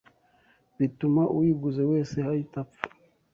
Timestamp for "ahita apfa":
2.31-2.83